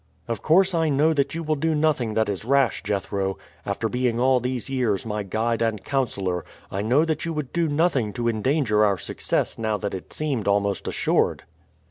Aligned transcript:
"Of 0.27 0.41
course 0.41 0.73
I 0.73 0.89
know 0.89 1.13
that 1.13 1.35
you 1.35 1.43
will 1.43 1.53
do 1.53 1.75
nothing 1.75 2.15
that 2.15 2.27
is 2.27 2.43
rash, 2.43 2.81
Jethro. 2.81 3.37
After 3.67 3.87
being 3.87 4.19
all 4.19 4.39
these 4.39 4.67
years 4.67 5.05
my 5.05 5.21
guide 5.21 5.61
and 5.61 5.83
counselor, 5.85 6.43
I 6.71 6.81
know 6.81 7.05
that 7.05 7.23
you 7.23 7.33
would 7.33 7.53
do 7.53 7.67
nothing 7.67 8.11
to 8.13 8.27
endanger 8.27 8.83
our 8.83 8.97
success 8.97 9.59
now 9.59 9.77
that 9.77 9.93
it 9.93 10.11
seems 10.11 10.47
almost 10.47 10.87
assured." 10.87 11.43